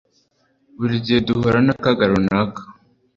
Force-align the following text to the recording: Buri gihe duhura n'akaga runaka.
Buri 0.77 0.95
gihe 1.05 1.19
duhura 1.27 1.59
n'akaga 1.65 2.05
runaka. 2.11 2.61